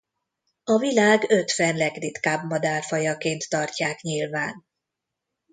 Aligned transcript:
A 0.63 0.77
világ 0.77 1.31
ötven 1.31 1.75
legritkább 1.75 2.43
madárfajaként 2.43 3.49
tartják 3.49 4.01
nyilván. 4.01 4.65